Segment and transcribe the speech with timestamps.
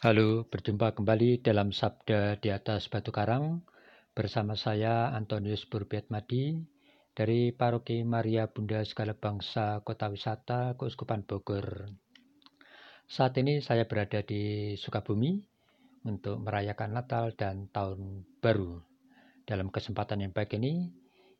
[0.00, 3.60] Halo, berjumpa kembali dalam Sabda di atas Batu Karang
[4.16, 5.68] bersama saya Antonius
[6.08, 6.56] Madi
[7.12, 11.92] dari Paroki Maria Bunda Segala Bangsa Kota Wisata Keuskupan Bogor.
[13.12, 15.36] Saat ini saya berada di Sukabumi
[16.08, 18.80] untuk merayakan Natal dan Tahun Baru.
[19.44, 20.88] Dalam kesempatan yang baik ini,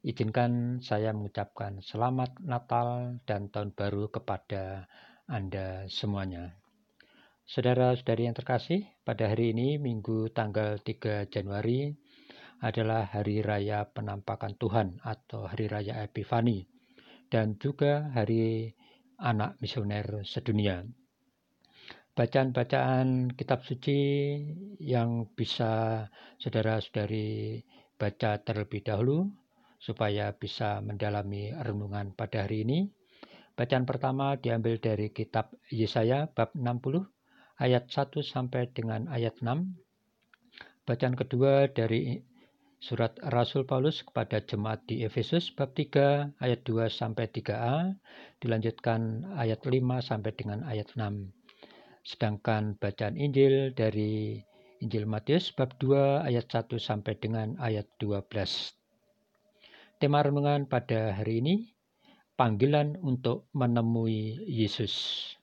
[0.04, 4.84] izinkan saya mengucapkan selamat Natal dan Tahun Baru kepada
[5.24, 6.59] Anda semuanya.
[7.50, 11.90] Saudara-saudari yang terkasih, pada hari ini Minggu tanggal 3 Januari
[12.62, 16.62] adalah Hari Raya Penampakan Tuhan atau Hari Raya Epifani
[17.26, 18.70] dan juga Hari
[19.18, 20.86] Anak Misioner Sedunia.
[22.14, 23.98] Bacaan-bacaan kitab suci
[24.78, 26.06] yang bisa
[26.38, 27.66] saudara-saudari
[27.98, 29.26] baca terlebih dahulu
[29.82, 32.86] supaya bisa mendalami renungan pada hari ini.
[33.58, 37.10] Bacaan pertama diambil dari kitab Yesaya bab 60
[37.60, 39.76] ayat 1 sampai dengan ayat 6.
[40.88, 42.18] Bacaan kedua dari
[42.80, 47.92] surat Rasul Paulus kepada jemaat di Efesus bab 3 ayat 2 sampai 3a,
[48.40, 51.30] dilanjutkan ayat 5 sampai dengan ayat 6.
[52.00, 54.40] Sedangkan bacaan Injil dari
[54.80, 58.24] Injil Matius bab 2 ayat 1 sampai dengan ayat 12.
[60.00, 61.76] Tema renungan pada hari ini
[62.40, 65.36] panggilan untuk menemui Yesus.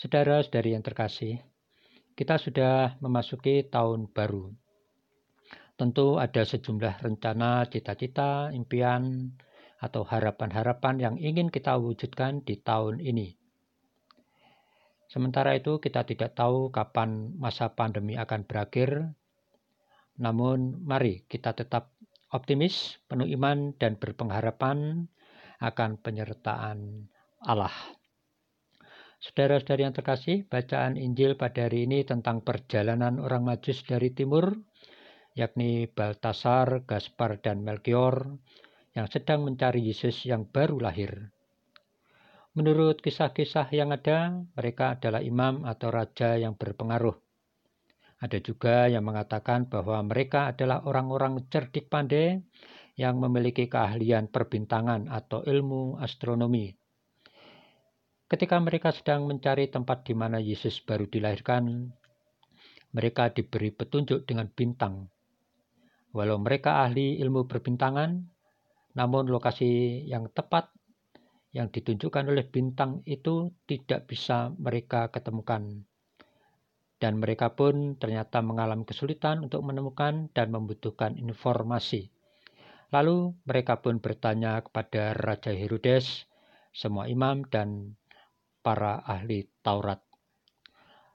[0.00, 1.44] Saudara-saudari yang terkasih,
[2.16, 4.48] kita sudah memasuki tahun baru.
[5.76, 9.36] Tentu ada sejumlah rencana, cita-cita, impian,
[9.76, 13.36] atau harapan-harapan yang ingin kita wujudkan di tahun ini.
[15.04, 19.04] Sementara itu, kita tidak tahu kapan masa pandemi akan berakhir.
[20.16, 21.92] Namun, mari kita tetap
[22.32, 25.12] optimis, penuh iman, dan berpengharapan
[25.60, 27.04] akan penyertaan
[27.44, 27.99] Allah.
[29.20, 34.56] Saudara-saudari yang terkasih, bacaan Injil pada hari ini tentang perjalanan orang Majus dari timur,
[35.36, 38.40] yakni Baltasar, Gaspar, dan Melchior,
[38.96, 41.36] yang sedang mencari Yesus yang baru lahir.
[42.56, 47.20] Menurut kisah-kisah yang ada, mereka adalah imam atau raja yang berpengaruh.
[48.24, 52.40] Ada juga yang mengatakan bahwa mereka adalah orang-orang cerdik pandai
[52.96, 56.79] yang memiliki keahlian perbintangan atau ilmu astronomi.
[58.30, 61.90] Ketika mereka sedang mencari tempat di mana Yesus baru dilahirkan,
[62.94, 65.10] mereka diberi petunjuk dengan bintang.
[66.14, 68.22] Walau mereka ahli ilmu perbintangan,
[68.94, 70.70] namun lokasi yang tepat
[71.50, 75.82] yang ditunjukkan oleh bintang itu tidak bisa mereka ketemukan.
[77.02, 82.14] Dan mereka pun ternyata mengalami kesulitan untuk menemukan dan membutuhkan informasi.
[82.94, 86.30] Lalu mereka pun bertanya kepada Raja Herodes,
[86.70, 87.98] semua imam dan
[88.60, 90.00] para ahli Taurat.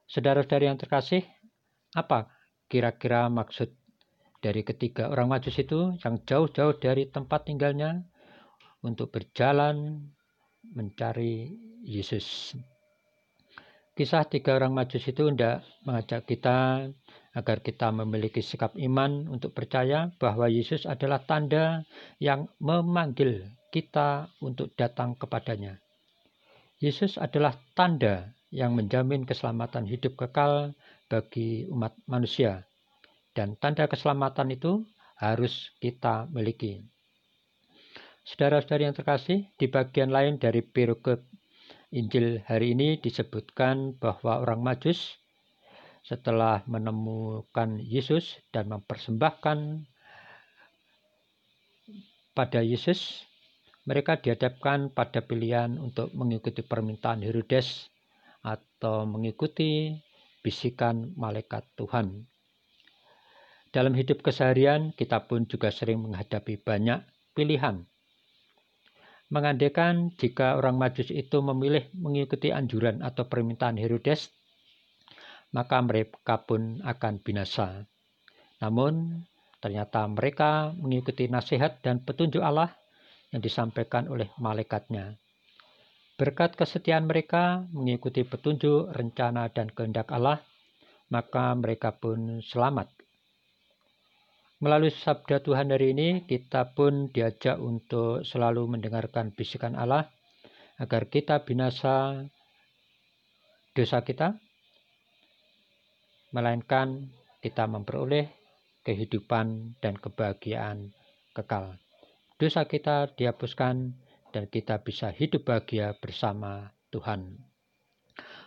[0.06, 1.26] Saudara-saudari yang terkasih,
[1.98, 2.30] apa
[2.70, 3.74] kira-kira maksud
[4.44, 8.06] dari ketiga orang majus itu yang jauh-jauh dari tempat tinggalnya
[8.86, 10.06] untuk berjalan
[10.62, 12.54] mencari Yesus.
[13.96, 16.90] Kisah tiga orang majus itu tidak mengajak kita
[17.32, 21.88] agar kita memiliki sikap iman untuk percaya bahwa Yesus adalah tanda
[22.20, 25.85] yang memanggil kita untuk datang kepadanya.
[26.80, 30.76] Yesus adalah tanda yang menjamin keselamatan hidup kekal
[31.08, 32.68] bagi umat manusia.
[33.36, 34.84] Dan tanda keselamatan itu
[35.20, 36.84] harus kita miliki.
[38.26, 41.22] Saudara-saudari yang terkasih, di bagian lain dari perikop
[41.94, 45.16] Injil hari ini disebutkan bahwa orang Majus
[46.04, 49.88] setelah menemukan Yesus dan mempersembahkan
[52.36, 53.24] pada Yesus,
[53.86, 57.86] mereka dihadapkan pada pilihan untuk mengikuti permintaan Herodes
[58.42, 59.94] atau mengikuti
[60.42, 62.26] bisikan malaikat Tuhan.
[63.70, 67.02] Dalam hidup keseharian, kita pun juga sering menghadapi banyak
[67.38, 67.86] pilihan.
[69.30, 74.30] Mengandaikan jika orang Majus itu memilih mengikuti anjuran atau permintaan Herodes,
[75.54, 77.86] maka mereka pun akan binasa.
[78.62, 79.26] Namun,
[79.60, 82.72] ternyata mereka mengikuti nasihat dan petunjuk Allah
[83.34, 85.18] yang disampaikan oleh malaikatnya.
[86.16, 90.40] Berkat kesetiaan mereka mengikuti petunjuk, rencana, dan kehendak Allah,
[91.12, 92.88] maka mereka pun selamat.
[94.64, 100.08] Melalui sabda Tuhan hari ini, kita pun diajak untuk selalu mendengarkan bisikan Allah
[100.80, 102.24] agar kita binasa
[103.76, 104.40] dosa kita,
[106.32, 107.12] melainkan
[107.44, 108.32] kita memperoleh
[108.88, 110.96] kehidupan dan kebahagiaan
[111.36, 111.76] kekal
[112.36, 113.96] dosa kita dihapuskan
[114.36, 117.40] dan kita bisa hidup bahagia bersama Tuhan.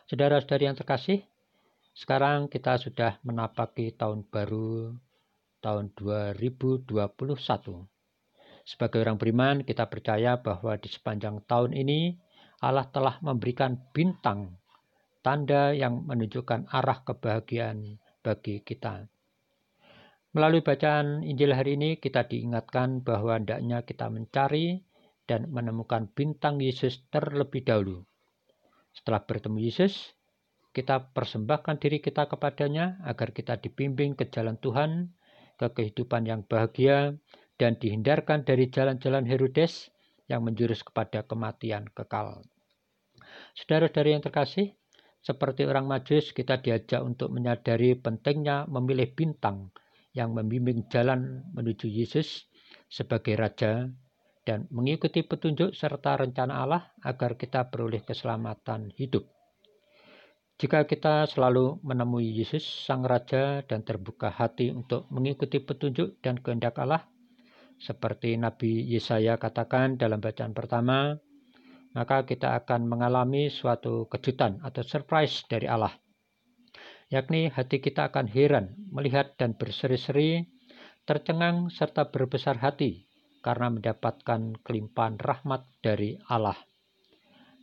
[0.09, 1.25] Saudara-saudari yang terkasih,
[1.99, 4.95] Sekarang kita sudah menapaki tahun baru
[5.59, 6.87] tahun 2021.
[8.63, 12.15] Sebagai orang beriman, kita percaya bahwa di sepanjang tahun ini
[12.63, 14.63] Allah telah memberikan bintang,
[15.27, 19.11] tanda yang menunjukkan arah kebahagiaan bagi kita.
[20.37, 24.85] Melalui bacaan Injil hari ini, kita diingatkan bahwa hendaknya kita mencari
[25.25, 28.05] dan menemukan bintang Yesus terlebih dahulu.
[28.93, 30.13] Setelah bertemu Yesus,
[30.77, 35.17] kita persembahkan diri kita kepadanya agar kita dibimbing ke jalan Tuhan,
[35.57, 37.17] ke kehidupan yang bahagia,
[37.57, 39.89] dan dihindarkan dari jalan-jalan Herodes
[40.29, 42.45] yang menjurus kepada kematian kekal.
[43.57, 44.77] Saudara-saudari yang terkasih,
[45.25, 49.73] seperti orang majus kita diajak untuk menyadari pentingnya memilih bintang
[50.19, 52.51] yang membimbing jalan menuju Yesus
[52.91, 53.87] sebagai Raja
[54.43, 59.23] dan mengikuti petunjuk serta rencana Allah agar kita beroleh keselamatan hidup.
[60.59, 66.83] Jika kita selalu menemui Yesus, Sang Raja, dan terbuka hati untuk mengikuti petunjuk dan kehendak
[66.83, 67.07] Allah,
[67.79, 71.15] seperti Nabi Yesaya katakan dalam bacaan pertama,
[71.95, 75.95] maka kita akan mengalami suatu kejutan atau surprise dari Allah.
[77.09, 80.45] Yakni hati kita akan heran melihat dan berseri-seri,
[81.09, 83.09] tercengang serta berbesar hati
[83.41, 86.57] karena mendapatkan kelimpahan rahmat dari Allah.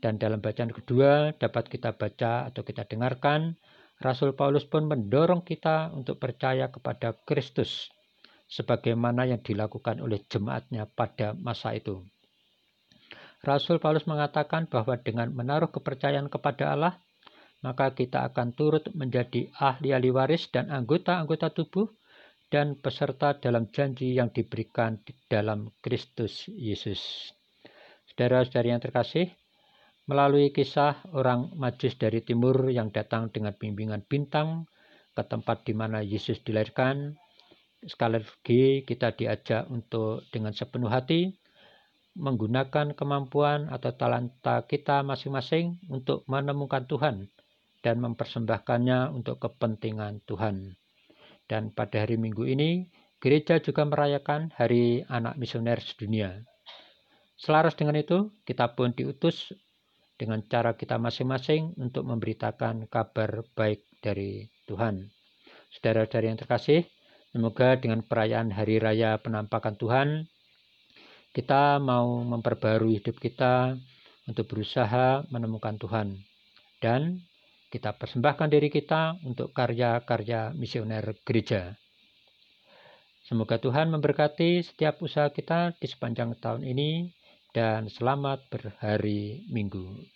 [0.01, 3.53] Dan dalam bacaan kedua dapat kita baca atau kita dengarkan,
[4.01, 7.93] Rasul Paulus pun mendorong kita untuk percaya kepada Kristus
[8.49, 12.01] sebagaimana yang dilakukan oleh jemaatnya pada masa itu.
[13.45, 16.97] Rasul Paulus mengatakan bahwa dengan menaruh kepercayaan kepada Allah,
[17.65, 21.89] maka kita akan turut menjadi ahli-ahli waris dan anggota-anggota tubuh
[22.53, 27.33] dan peserta dalam janji yang diberikan di dalam Kristus Yesus.
[28.05, 29.33] Saudara-saudari yang terkasih,
[30.05, 34.69] melalui kisah orang Majus dari timur yang datang dengan bimbingan bintang
[35.17, 37.17] ke tempat di mana Yesus dilahirkan.
[37.81, 41.33] Sekali lagi kita diajak untuk dengan sepenuh hati
[42.13, 47.27] menggunakan kemampuan atau talenta kita masing-masing untuk menemukan Tuhan
[47.85, 50.73] dan mempersembahkannya untuk kepentingan Tuhan.
[51.45, 52.89] Dan pada hari Minggu ini,
[53.21, 56.41] gereja juga merayakan Hari Anak Misioner Sedunia.
[57.37, 59.53] Selaras dengan itu, kita pun diutus
[60.17, 65.05] dengan cara kita masing-masing untuk memberitakan kabar baik dari Tuhan.
[65.77, 66.89] Saudara-saudara yang terkasih,
[67.29, 70.07] semoga dengan perayaan Hari Raya Penampakan Tuhan,
[71.35, 73.77] kita mau memperbarui hidup kita
[74.25, 76.17] untuk berusaha menemukan Tuhan.
[76.79, 77.21] Dan
[77.75, 81.75] kita persembahkan diri kita untuk karya-karya misioner gereja.
[83.27, 87.11] Semoga Tuhan memberkati setiap usaha kita di sepanjang tahun ini
[87.51, 90.14] dan selamat berhari Minggu.